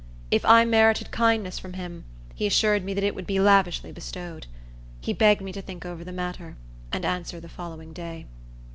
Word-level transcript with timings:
If 0.31 0.43
I 0.45 0.65
merited 0.65 1.11
kindness 1.11 1.59
from 1.59 1.73
him, 1.73 2.05
he 2.33 2.47
assured 2.47 2.83
me 2.83 2.95
that 2.95 3.03
it 3.03 3.13
would 3.13 3.27
be 3.27 3.39
lavishly 3.39 3.91
bestowed. 3.91 4.47
He 4.99 5.13
begged 5.13 5.41
me 5.41 5.51
to 5.51 5.61
think 5.61 5.85
over 5.85 6.03
the 6.03 6.11
matter, 6.11 6.55
and 6.91 7.05
answer 7.05 7.39
the 7.39 7.47
following 7.47 7.93
day. 7.93 8.25